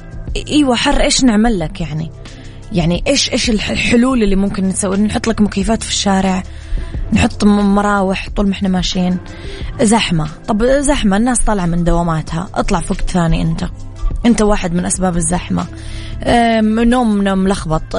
إيوه 0.47 0.75
حر 0.75 1.01
إيش 1.01 1.23
نعمل 1.23 1.59
لك 1.59 1.81
يعني؟ 1.81 2.22
يعني 2.71 3.03
إيش 3.07 3.31
إيش 3.31 3.49
الحلول 3.49 4.23
اللي 4.23 4.35
ممكن 4.35 4.63
نسوي؟ 4.67 4.97
نحط 4.97 5.27
لك 5.27 5.41
مكيفات 5.41 5.83
في 5.83 5.89
الشارع 5.89 6.43
نحط 7.13 7.43
مراوح 7.43 8.29
طول 8.35 8.47
ما 8.47 8.53
إحنا 8.53 8.69
ماشيين. 8.69 9.17
زحمة. 9.81 10.27
طب 10.47 10.63
زحمة 10.63 11.17
الناس 11.17 11.39
طالعة 11.39 11.65
من 11.65 11.83
دواماتها. 11.83 12.49
اطلع 12.55 12.79
فوق 12.79 12.97
ثاني 12.97 13.41
أنت. 13.41 13.65
أنت 14.25 14.41
واحد 14.41 14.73
من 14.73 14.85
أسباب 14.85 15.17
الزحمة. 15.17 15.65
نومنا 16.61 17.35
ملخبط 17.35 17.95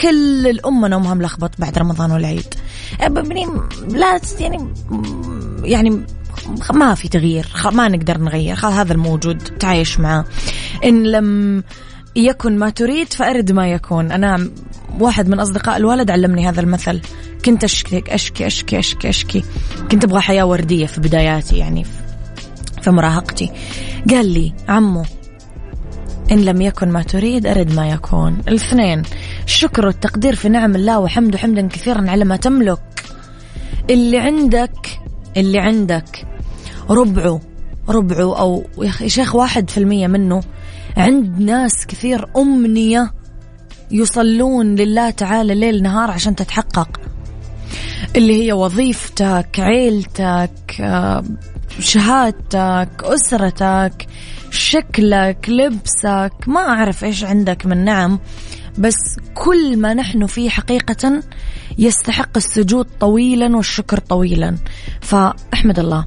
كل 0.00 0.46
الأمة 0.46 0.88
نومها 0.88 1.14
ملخبط 1.14 1.50
بعد 1.58 1.78
رمضان 1.78 2.10
والعيد. 2.10 2.54
يعني 3.00 3.46
لا 3.88 4.20
يعني 4.40 4.74
يعني 5.64 6.06
ما 6.74 6.94
في 6.94 7.08
تغيير. 7.08 7.46
ما 7.72 7.88
نقدر 7.88 8.18
نغير. 8.18 8.56
هذا 8.56 8.92
الموجود 8.92 9.38
تعايش 9.38 10.00
معه 10.00 10.24
إن 10.84 11.02
لم 11.02 11.62
يكن 12.16 12.58
ما 12.58 12.70
تريد 12.70 13.12
فأرد 13.12 13.52
ما 13.52 13.68
يكون. 13.68 14.12
أنا 14.12 14.50
واحد 15.00 15.28
من 15.28 15.40
أصدقاء 15.40 15.76
الوالد 15.76 16.10
علمني 16.10 16.48
هذا 16.48 16.60
المثل. 16.60 17.00
كنت 17.44 17.64
أشكي 17.64 18.02
أشكي 18.08 18.46
أشكي 18.46 18.78
أشكي 18.78 19.08
أشكي. 19.08 19.44
كنت 19.90 20.04
أبغى 20.04 20.20
حياة 20.20 20.44
وردية 20.44 20.86
في 20.86 21.00
بداياتي 21.00 21.56
يعني 21.56 21.86
في 22.82 22.90
مراهقتي. 22.90 23.50
قال 24.10 24.26
لي 24.26 24.52
عمو 24.68 25.04
إن 26.32 26.44
لم 26.44 26.62
يكن 26.62 26.88
ما 26.88 27.02
تريد 27.02 27.46
أرد 27.46 27.74
ما 27.74 27.88
يكون. 27.88 28.38
الاثنين 28.48 29.02
الشكر 29.44 29.86
والتقدير 29.86 30.34
في 30.34 30.48
نعم 30.48 30.76
الله 30.76 30.98
وحمده 30.98 31.38
حمدا 31.38 31.68
كثيرا 31.68 32.10
على 32.10 32.24
ما 32.24 32.36
تملك. 32.36 32.80
اللي 33.90 34.18
عندك 34.18 35.00
اللي 35.36 35.58
عندك. 35.58 36.26
ربعه 36.90 37.40
ربعه 37.88 38.38
أو 38.38 38.64
يا 38.82 39.08
شيخ 39.08 39.34
واحد 39.34 39.70
في 39.70 39.78
المية 39.78 40.06
منه 40.06 40.42
عند 40.96 41.40
ناس 41.40 41.86
كثير 41.86 42.28
أمنية 42.36 43.12
يصلون 43.90 44.74
لله 44.74 45.10
تعالى 45.10 45.54
ليل 45.54 45.82
نهار 45.82 46.10
عشان 46.10 46.36
تتحقق. 46.36 47.00
اللي 48.16 48.44
هي 48.44 48.52
وظيفتك 48.52 49.60
عيلتك 49.60 50.80
آه، 50.80 51.24
شهادتك 51.80 52.90
أسرتك 53.04 54.06
شكلك 54.50 55.48
لبسك 55.48 56.32
ما 56.46 56.60
أعرف 56.60 57.04
إيش 57.04 57.24
عندك 57.24 57.66
من 57.66 57.84
نعم 57.84 58.18
بس 58.78 59.16
كل 59.34 59.76
ما 59.76 59.94
نحن 59.94 60.26
فيه 60.26 60.50
حقيقة 60.50 61.22
يستحق 61.78 62.36
السجود 62.36 62.86
طويلا 63.00 63.56
والشكر 63.56 63.98
طويلا. 63.98 64.56
فأحمد 65.00 65.78
الله 65.78 66.04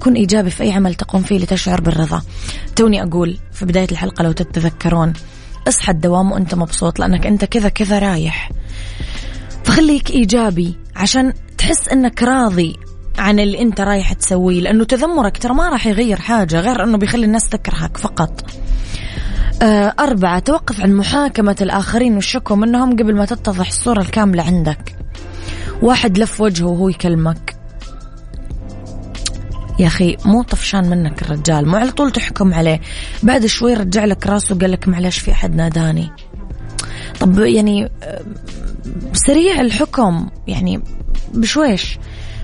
كن 0.00 0.14
إيجابي 0.14 0.50
في 0.50 0.62
أي 0.62 0.72
عمل 0.72 0.94
تقوم 0.94 1.22
فيه 1.22 1.38
لتشعر 1.38 1.80
بالرضا. 1.80 2.22
توني 2.76 3.02
أقول 3.02 3.38
في 3.52 3.64
بداية 3.64 3.88
الحلقة 3.92 4.22
لو 4.22 4.32
تتذكرون 4.32 5.12
اصحى 5.68 5.92
الدوام 5.92 6.32
وأنت 6.32 6.54
مبسوط 6.54 6.98
لأنك 6.98 7.26
أنت 7.26 7.44
كذا 7.44 7.68
كذا 7.68 7.98
رايح. 7.98 8.50
فخليك 9.64 10.10
إيجابي 10.10 10.76
عشان 10.96 11.32
تحس 11.58 11.88
أنك 11.88 12.22
راضي 12.22 12.76
عن 13.18 13.38
اللي 13.40 13.60
أنت 13.60 13.80
رايح 13.80 14.12
تسويه 14.12 14.60
لأنه 14.60 14.84
تذمرك 14.84 15.38
ترى 15.38 15.54
ما 15.54 15.68
راح 15.68 15.86
يغير 15.86 16.20
حاجة 16.20 16.60
غير 16.60 16.84
إنه 16.84 16.98
بيخلي 16.98 17.26
الناس 17.26 17.48
تكرهك 17.48 17.96
فقط. 17.96 18.50
آه، 19.62 19.94
أربعة 20.00 20.38
توقف 20.38 20.80
عن 20.80 20.94
محاكمة 20.94 21.56
الآخرين 21.60 22.14
والشكوى 22.14 22.56
منهم 22.56 22.92
قبل 22.92 23.14
ما 23.14 23.24
تتضح 23.24 23.68
الصورة 23.68 24.00
الكاملة 24.00 24.42
عندك. 24.42 24.96
واحد 25.82 26.18
لف 26.18 26.40
وجهه 26.40 26.66
وهو 26.66 26.88
يكلمك. 26.88 27.56
يا 29.78 29.86
أخي 29.86 30.16
مو 30.24 30.42
طفشان 30.42 30.90
منك 30.90 31.22
الرجال 31.22 31.68
مو 31.68 31.76
على 31.76 31.90
طول 31.90 32.12
تحكم 32.12 32.54
عليه. 32.54 32.80
بعد 33.22 33.46
شوي 33.46 33.74
رجع 33.74 34.04
لك 34.04 34.26
راسه 34.26 34.56
وقال 34.56 34.70
لك 34.70 34.88
معلش 34.88 35.18
في 35.18 35.32
أحد 35.32 35.54
ناداني. 35.54 36.10
طب 37.20 37.38
يعني 37.38 37.90
سريع 39.12 39.60
الحكم 39.60 40.28
يعني 40.46 40.82
بشويش. 41.34 41.98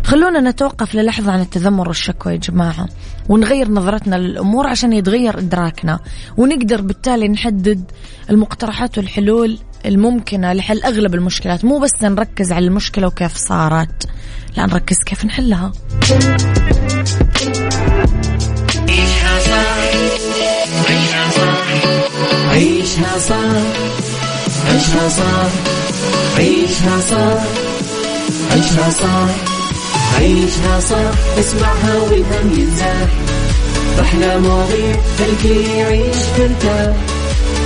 خلونا 0.04 0.50
نتوقف 0.50 0.94
للحظة 0.94 1.32
عن 1.32 1.40
التذمر 1.40 1.88
والشكوى 1.88 2.32
يا 2.32 2.38
جماعة 2.38 2.88
ونغير 3.28 3.70
نظرتنا 3.70 4.16
للأمور 4.16 4.66
عشان 4.66 4.92
يتغير 4.92 5.38
إدراكنا 5.38 6.00
ونقدر 6.36 6.80
بالتالي 6.80 7.28
نحدد 7.28 7.90
المقترحات 8.30 8.98
والحلول 8.98 9.58
الممكنة 9.86 10.52
لحل 10.52 10.82
أغلب 10.82 11.14
المشكلات 11.14 11.64
مو 11.64 11.78
بس 11.78 11.90
نركز 12.02 12.52
على 12.52 12.66
المشكلة 12.66 13.06
وكيف 13.06 13.36
صارت 13.36 14.06
لا 14.56 14.66
نركز 14.66 14.96
كيف 15.06 15.24
نحلها 15.24 15.72
عيشها 20.88 21.28
صح 21.28 21.64
عيشها 22.50 23.18
صح 23.18 23.62
عيشها 24.68 25.08
صح 25.08 25.50
عيشها 26.38 27.00
صح 27.00 27.42
عيشها 28.52 28.90
صح 28.90 29.28
عيشها 30.18 30.80
صح 30.80 31.38
اسمعها 31.38 31.96
والهم 31.98 32.52
ينزاح 32.58 33.08
أحلى 34.00 34.38
مواضيع 34.38 34.96
خلي 35.18 35.78
يعيش 35.78 36.16
ترتاح 36.36 36.96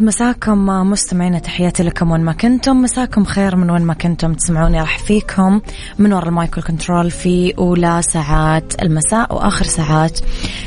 يسعد 0.00 0.08
مساكم 0.08 0.66
مستمعينا 0.66 1.38
تحياتي 1.38 1.82
لكم 1.82 2.10
وين 2.10 2.20
ما 2.20 2.32
كنتم. 2.32 2.82
مساكم 2.82 3.24
خير 3.24 3.56
من 3.56 3.70
وين 3.70 3.82
ما 3.82 3.94
كنتم. 3.94 4.34
تسمعوني 4.34 4.80
راح 4.80 4.98
فيكم 4.98 5.60
من 5.98 6.12
وراء 6.12 6.28
ال 6.28 6.37
mic 6.37 6.62
control 6.62 7.10
في 7.10 7.54
أولى 7.58 8.02
ساعات 8.02 8.82
المساء 8.82 9.34
وآخر 9.34 9.64
ساعات 9.64 10.20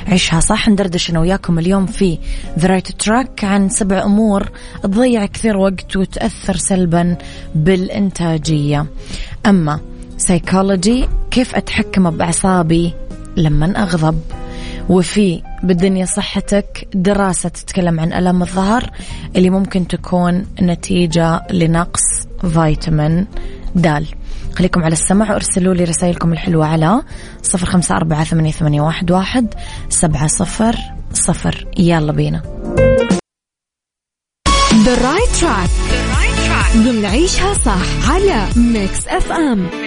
عيشها 0.07 0.39
صح. 0.39 0.69
ندردش 0.69 1.09
أنا 1.09 1.19
وياكم 1.19 1.59
اليوم 1.59 1.85
في 1.85 2.19
the 2.59 2.67
right 2.67 2.91
track 2.91 3.43
عن 3.43 3.69
سبع 3.69 4.03
أمور 4.03 4.49
تضيع 4.83 5.25
كثير 5.25 5.57
وقت 5.57 5.97
وتأثر 5.97 6.55
سلبا 6.55 7.17
بالإنتاجية. 7.55 8.85
أما 9.45 9.79
سيكولوجي 10.17 11.07
كيف 11.31 11.55
أتحكم 11.55 12.09
بأعصابي 12.09 12.93
لما 13.37 13.83
أغضب؟ 13.83 14.42
وفي 14.89 15.43
بالدنيا 15.63 16.05
صحتك 16.05 16.87
دراسة 16.93 17.49
تتكلم 17.49 17.99
عن 17.99 18.13
ألم 18.13 18.41
الظهر 18.41 18.89
اللي 19.35 19.49
ممكن 19.49 19.87
تكون 19.87 20.45
نتيجة 20.61 21.41
لنقص 21.51 22.01
فيتامين 22.53 23.27
د. 23.75 24.05
خليكم 24.55 24.83
على 24.83 24.93
السمع 24.93 25.31
وارسلوا 25.31 25.73
لي 25.73 25.83
رسائلكم 25.83 26.33
الحلوة 26.33 26.65
على 26.65 27.01
صفر 27.41 27.65
خمسة 27.65 27.95
أربعة 27.95 28.23
ثمانية, 28.23 28.81
واحد, 29.11 29.53
سبعة 29.89 30.27
صفر 30.27 30.75
صفر. 31.13 31.67
يلا 31.77 32.11
بينا. 32.11 32.41
The 34.85 34.95
right 34.99 35.41
track. 35.41 35.69
ضمن 36.77 37.05
عيشها 37.05 37.53
صح 37.53 38.09
على 38.09 38.47
اف 39.07 39.31
ام 39.31 39.82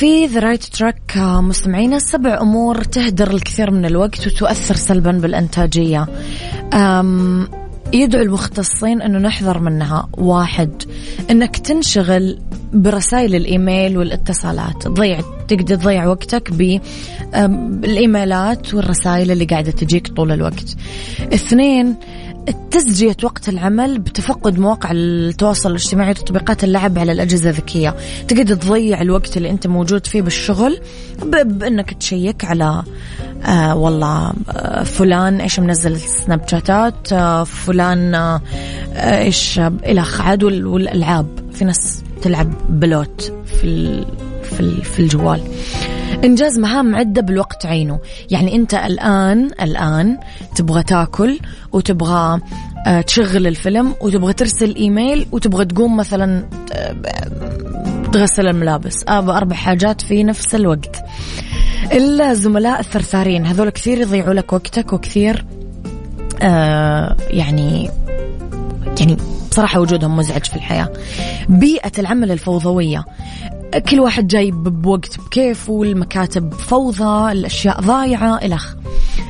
في 0.00 0.26
the 0.26 0.40
right 0.40 0.64
track 0.64 1.16
مستمعينا. 1.16 1.98
سبع 1.98 2.40
أمور 2.40 2.84
تهدر 2.84 3.30
الكثير 3.30 3.70
من 3.70 3.84
الوقت 3.84 4.26
وتؤثر 4.26 4.74
سلبا 4.74 5.10
بالإنتاجية. 5.10 6.06
يدعو 7.92 8.22
المختصين 8.22 9.02
أنه 9.02 9.18
نحذر 9.18 9.58
منها. 9.58 10.08
واحد 10.12 10.82
إنك 11.30 11.56
تنشغل 11.56 12.38
برسائل 12.72 13.34
الإيميل 13.34 13.98
والاتصالات. 13.98 14.82
تضيع 14.82 15.20
تقدر 15.48 15.74
تضيع 15.74 16.06
وقتك 16.06 16.52
بالايميلات 17.32 18.74
والرسائل 18.74 19.30
اللي 19.30 19.44
قاعدة 19.44 19.70
تجيك 19.70 20.08
طول 20.08 20.32
الوقت. 20.32 20.76
اثنين 21.34 21.94
تزجية 22.70 23.16
وقت 23.22 23.48
العمل 23.48 23.98
بتفقد 23.98 24.58
مواقع 24.58 24.90
التواصل 24.92 25.70
الاجتماعي 25.70 26.10
وتطبيقات 26.10 26.64
اللعب 26.64 26.98
على 26.98 27.12
الأجهزة 27.12 27.50
الذكية. 27.50 27.94
تقدر 28.28 28.54
تضيع 28.54 29.02
الوقت 29.02 29.36
اللي 29.36 29.50
أنت 29.50 29.66
موجود 29.66 30.06
فيه 30.06 30.22
بالشغل 30.22 30.80
بأنك 31.44 31.92
تشيك 31.92 32.44
على 32.44 32.82
آه 33.44 33.76
والله 33.76 34.32
آه 34.50 34.82
فلان 34.82 35.40
إيش 35.40 35.60
منزل 35.60 35.96
سناب 36.00 36.48
شاتات 36.48 37.12
آه 37.12 37.44
فلان 37.44 38.14
آه 38.14 38.40
إيش 38.94 39.60
إلخ 39.86 40.20
عاد 40.20 40.42
والألعاب. 40.44 41.26
في 41.52 41.64
ناس 41.64 42.02
تلعب 42.22 42.52
بلوت 42.80 43.32
في 43.60 44.04
في 44.42 44.82
في 44.82 45.00
الجوال. 45.00 45.40
إنجاز 46.24 46.58
مهام 46.58 46.96
عدة 46.96 47.22
بالوقت 47.22 47.66
عينه. 47.66 47.98
يعني 48.30 48.56
أنت 48.56 48.74
الآن 48.74 49.50
الآن 49.62 50.18
تبغى 50.56 50.82
تاكل 50.82 51.38
وتبغى 51.72 52.40
آه، 52.86 53.00
تشغل 53.00 53.46
الفيلم 53.46 53.94
وتبغى 54.00 54.32
ترسل 54.32 54.74
إيميل 54.74 55.26
وتبغى 55.32 55.64
تقوم 55.64 55.96
مثلا 55.96 56.44
آه، 56.72 56.96
تغسل 58.12 58.48
الملابس. 58.48 59.04
ابى 59.08 59.32
أربع 59.32 59.56
حاجات 59.56 60.00
في 60.00 60.24
نفس 60.24 60.54
الوقت. 60.54 60.96
الزملاء 61.92 62.80
الثرثارين 62.80 63.46
هذول 63.46 63.70
كثير 63.70 64.00
يضيعوا 64.00 64.34
لك 64.34 64.52
وقتك 64.52 64.92
وكثير 64.92 65.44
آه 66.42 67.16
يعني 67.30 67.90
يعني 69.00 69.16
بصراحة 69.50 69.80
وجودهم 69.80 70.16
مزعج 70.16 70.44
في 70.44 70.56
الحياة. 70.56 70.88
بيئة 71.48 71.92
العمل 71.98 72.30
الفوضوية. 72.30 73.04
كل 73.78 74.00
واحد 74.00 74.26
جاي 74.26 74.50
بوقت 74.50 75.20
بكيفه 75.20 75.72
والمكاتب 75.72 76.54
فوضى 76.54 77.32
الأشياء 77.32 77.80
ضايعة 77.80 78.36
إلخ 78.36 78.74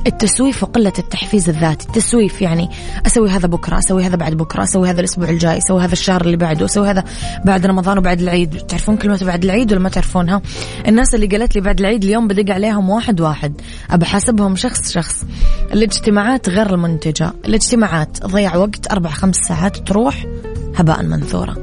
التسويف 0.07 0.63
وقلة 0.63 0.93
التحفيز 0.99 1.49
الذاتي. 1.49 1.87
التسويف 1.87 2.43
يعني 2.43 2.69
أسوي 3.07 3.31
هذا 3.31 3.47
بكرة 3.47 3.79
أسوي 3.79 4.05
هذا 4.05 4.17
بعد 4.17 4.35
بكرة 4.35 4.63
أسوي 4.63 4.91
هذا 4.91 5.01
الأسبوع 5.01 5.29
الجاي 5.29 5.59
أسوي 5.59 5.85
هذا 5.85 5.93
الشهر 5.93 6.21
اللي 6.21 6.37
بعده 6.37 6.65
أسوي 6.65 6.91
هذا 6.91 7.05
بعد 7.45 7.67
رمضان 7.67 7.99
وبعد 7.99 8.21
العيد. 8.21 8.51
تعرفون 8.51 8.97
كلمة 8.97 9.21
بعد 9.23 9.45
العيد 9.45 9.73
ولا 9.73 9.81
ما 9.81 9.89
تعرفونها؟ 9.89 10.43
الناس 10.89 11.15
اللي 11.15 11.27
قالت 11.27 11.55
لي 11.55 11.61
بعد 11.61 11.81
العيد 11.81 12.05
اليوم 12.05 12.29
بدق 12.29 12.55
عليهم 12.55 12.91
واحد 12.91 13.21
واحد. 13.21 13.61
أبى 13.91 14.05
حاسبهم 14.05 14.57
شخص 14.57 14.93
شخص. 14.93 15.25
الاجتماعات 15.73 16.49
غير 16.49 16.75
المنتجة. 16.75 17.33
الاجتماعات 17.45 18.27
ضيع 18.27 18.57
وقت 18.57 18.93
أربع 18.93 19.11
خمس 19.11 19.37
ساعات 19.37 19.77
تروح 19.77 20.27
هباء 20.77 21.03
منثورا 21.03 21.57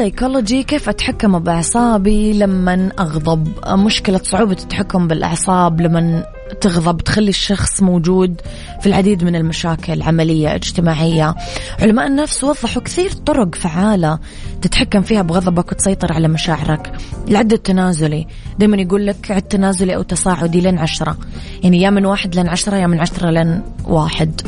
سيكولوجي 0.00 0.62
كيف 0.62 0.88
أتحكم 0.88 1.38
بأعصابي 1.38 2.32
لما 2.32 2.92
أغضب؟ 2.98 3.48
مشكلة 3.68 4.20
صعوبة 4.24 4.52
التحكم 4.52 5.08
بالأعصاب 5.08 5.80
لما 5.80 6.24
تغضب 6.60 7.00
تخلي 7.00 7.28
الشخص 7.28 7.82
موجود 7.82 8.40
في 8.80 8.86
العديد 8.86 9.24
من 9.24 9.36
المشاكل 9.36 10.02
عملية 10.02 10.54
اجتماعية. 10.54 11.34
علماء 11.80 12.06
النفس 12.06 12.44
وضحوا 12.44 12.82
كثير 12.82 13.12
طرق 13.12 13.54
فعالة 13.54 14.18
تتحكم 14.62 15.02
فيها 15.02 15.22
بغضبك 15.22 15.72
وتسيطر 15.72 16.12
على 16.12 16.28
مشاعرك. 16.28 16.92
العد 17.28 17.52
التنازلي 17.52 18.26
دائما 18.58 18.76
يقول 18.76 19.06
لك 19.06 19.30
عد 19.30 19.42
تنازلي 19.42 19.96
أو 19.96 20.02
تصاعدي 20.02 20.60
لين 20.60 20.78
عشرة. 20.78 21.16
يعني 21.62 21.80
يا 21.80 21.90
من 21.90 22.06
واحد 22.06 22.34
لين 22.34 22.48
عشرة 22.48 22.76
يا 22.76 22.86
من 22.86 23.00
عشرة 23.00 23.30
لين 23.30 23.62
واحد. 23.84 24.40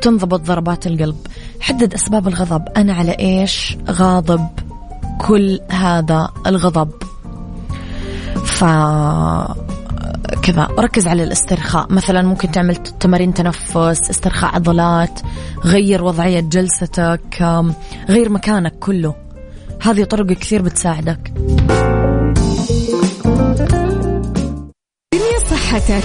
تنضبط 0.00 0.40
ضربات 0.40 0.86
القلب. 0.86 1.16
حدد 1.60 1.94
أسباب 1.94 2.28
الغضب. 2.28 2.68
أنا 2.76 2.94
على 2.94 3.16
إيش 3.18 3.76
غاضب 3.90 4.48
كل 5.20 5.60
هذا 5.70 6.28
الغضب؟ 6.46 6.90
ف 8.44 8.64
كذا. 10.42 10.68
ركز 10.78 11.08
على 11.08 11.22
الاسترخاء. 11.24 11.92
مثلا 11.92 12.22
ممكن 12.22 12.50
تعمل 12.50 12.76
تمارين 12.76 13.34
تنفس 13.34 14.10
استرخاء 14.10 14.54
عضلات 14.54 15.20
غير 15.64 16.04
وضعية 16.04 16.40
جلستك 16.40 17.62
غير 18.08 18.28
مكانك 18.28 18.78
كله. 18.78 19.14
هذه 19.82 20.04
طرق 20.04 20.26
كثير 20.26 20.62
بتساعدك. 20.62 21.32
دنيا 25.12 25.38
صحتك. 25.50 26.04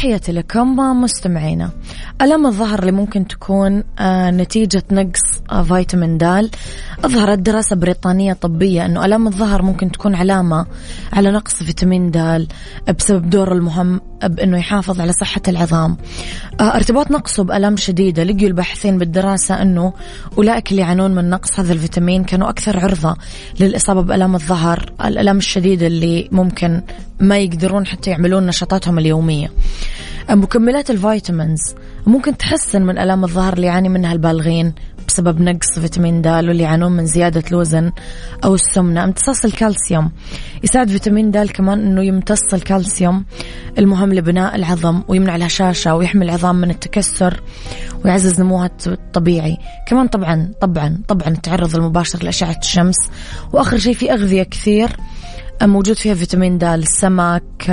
تحياتي 0.00 0.32
لكم 0.32 0.76
مستمعينا. 0.76 1.70
ألم 2.22 2.46
الظهر 2.46 2.78
اللي 2.78 2.92
ممكن 2.92 3.26
تكون 3.26 3.84
آه، 3.98 4.30
نتيجة 4.30 4.82
نقص 4.90 5.20
آه، 5.52 5.62
فيتامين 5.62 6.18
د 6.18 6.50
أظهرت 7.04 7.38
دراسة 7.38 7.76
بريطانية 7.76 8.32
طبية 8.32 8.86
أنه 8.86 9.04
ألم 9.04 9.26
الظهر 9.26 9.62
ممكن 9.62 9.92
تكون 9.92 10.14
علامة 10.14 10.66
على 11.12 11.30
نقص 11.30 11.62
فيتامين 11.62 12.10
د 12.10 12.48
بسبب 12.98 13.30
دور 13.30 13.52
المهم 13.52 14.00
بأنه 14.24 14.58
يحافظ 14.58 15.00
على 15.00 15.12
صحة 15.12 15.42
العظام. 15.48 15.96
آه، 16.60 16.76
ارتباط 16.76 17.10
نقصه 17.10 17.44
بألم 17.44 17.76
شديدة 17.76 18.24
لقيوا 18.24 18.48
الباحثين 18.48 18.98
بالدراسة 18.98 19.62
أنه 19.62 19.92
أولئك 20.38 20.70
اللي 20.70 20.82
يعانون 20.82 21.14
من 21.14 21.30
نقص 21.30 21.60
هذا 21.60 21.72
الفيتامين 21.72 22.24
كانوا 22.24 22.48
أكثر 22.48 22.80
عرضة 22.80 23.16
للإصابة 23.60 24.00
بألم 24.00 24.34
الظهر 24.34 24.92
الألم 25.04 25.36
الشديدة 25.36 25.86
اللي 25.86 26.28
ممكن 26.32 26.82
ما 27.20 27.38
يقدرون 27.38 27.86
حتى 27.86 28.10
يعملون 28.10 28.46
نشاطاتهم 28.46 28.98
اليومية. 28.98 29.50
مكملات 30.30 30.90
ال 30.90 30.98
vitamins 30.98 31.60
ممكن 32.06 32.36
تحسن 32.36 32.82
من 32.82 32.98
ألام 32.98 33.24
الظهر 33.24 33.52
اللي 33.52 33.66
يعاني 33.66 33.88
منها 33.88 34.12
البالغين 34.12 34.74
بسبب 35.08 35.40
نقص 35.40 35.78
فيتامين 35.78 36.22
د 36.22 36.26
واللي 36.26 36.62
يعانون 36.62 36.92
من 36.92 37.06
زيادة 37.06 37.42
الوزن 37.50 37.92
أو 38.44 38.54
السمنة. 38.54 39.04
امتصاص 39.04 39.44
الكالسيوم 39.44 40.10
يساعد 40.64 40.88
فيتامين 40.88 41.30
د 41.30 41.38
كمان 41.38 41.80
أنه 41.80 42.04
يمتص 42.04 42.54
الكالسيوم 42.54 43.24
المهم 43.78 44.14
لبناء 44.14 44.56
العظم 44.56 45.02
ويمنع 45.08 45.36
الهشاشة 45.36 45.94
ويحمي 45.94 46.24
العظام 46.24 46.56
من 46.56 46.70
التكسر 46.70 47.40
ويعزز 48.04 48.40
نموها 48.40 48.70
الطبيعي. 48.86 49.56
كمان 49.88 50.06
طبعا 50.06 50.52
طبعا 50.60 50.98
طبعا 51.08 51.28
التعرض 51.28 51.76
المباشر 51.76 52.22
لأشعة 52.22 52.58
الشمس. 52.62 52.96
وآخر 53.52 53.78
شيء 53.78 53.94
في 53.94 54.12
أغذية 54.12 54.42
كثير 54.42 54.96
موجود 55.62 55.96
فيها 55.96 56.14
فيتامين 56.14 56.58
د 56.58 56.64
السمك 56.64 57.70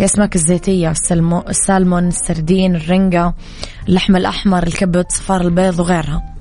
الأسماك 0.00 0.36
الزيتية 0.36 0.90
السالمون 1.48 2.08
السردين 2.08 2.76
الرنجة 2.76 3.34
اللحم 3.88 4.16
الأحمر 4.16 4.62
الكبد 4.62 5.04
صفار 5.08 5.40
البيض 5.40 5.78
وغيرها. 5.80 6.34